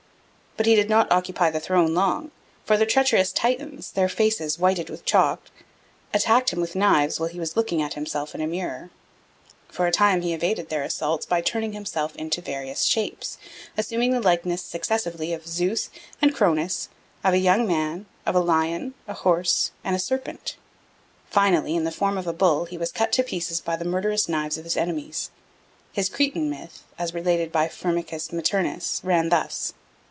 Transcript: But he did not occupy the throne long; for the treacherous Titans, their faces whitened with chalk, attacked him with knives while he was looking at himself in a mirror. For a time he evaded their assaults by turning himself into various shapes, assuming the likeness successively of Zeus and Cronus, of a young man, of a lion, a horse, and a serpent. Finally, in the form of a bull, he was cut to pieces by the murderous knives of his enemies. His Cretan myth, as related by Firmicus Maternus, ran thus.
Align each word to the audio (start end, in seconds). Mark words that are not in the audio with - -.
But 0.57 0.65
he 0.65 0.75
did 0.75 0.89
not 0.89 1.09
occupy 1.09 1.49
the 1.49 1.61
throne 1.61 1.93
long; 1.93 2.29
for 2.65 2.75
the 2.75 2.85
treacherous 2.85 3.31
Titans, 3.31 3.91
their 3.91 4.09
faces 4.09 4.57
whitened 4.57 4.89
with 4.89 5.05
chalk, 5.05 5.43
attacked 6.13 6.49
him 6.51 6.59
with 6.59 6.75
knives 6.75 7.19
while 7.21 7.29
he 7.29 7.39
was 7.39 7.55
looking 7.55 7.81
at 7.81 7.93
himself 7.93 8.35
in 8.35 8.41
a 8.41 8.47
mirror. 8.47 8.89
For 9.69 9.87
a 9.87 9.93
time 9.93 10.19
he 10.21 10.33
evaded 10.33 10.67
their 10.67 10.83
assaults 10.83 11.25
by 11.25 11.39
turning 11.39 11.71
himself 11.71 12.13
into 12.17 12.41
various 12.41 12.83
shapes, 12.83 13.37
assuming 13.77 14.11
the 14.11 14.19
likeness 14.19 14.61
successively 14.61 15.31
of 15.31 15.47
Zeus 15.47 15.89
and 16.21 16.35
Cronus, 16.35 16.89
of 17.23 17.33
a 17.33 17.37
young 17.37 17.65
man, 17.65 18.05
of 18.25 18.35
a 18.35 18.41
lion, 18.41 18.93
a 19.07 19.13
horse, 19.13 19.71
and 19.85 19.95
a 19.95 19.99
serpent. 19.99 20.57
Finally, 21.29 21.77
in 21.77 21.85
the 21.85 21.91
form 21.93 22.17
of 22.17 22.27
a 22.27 22.33
bull, 22.33 22.65
he 22.65 22.77
was 22.77 22.91
cut 22.91 23.13
to 23.13 23.23
pieces 23.23 23.61
by 23.61 23.77
the 23.77 23.85
murderous 23.85 24.27
knives 24.27 24.57
of 24.57 24.65
his 24.65 24.75
enemies. 24.75 25.31
His 25.93 26.09
Cretan 26.09 26.49
myth, 26.49 26.83
as 26.99 27.13
related 27.13 27.53
by 27.53 27.67
Firmicus 27.69 28.33
Maternus, 28.33 28.99
ran 29.03 29.29
thus. 29.29 29.73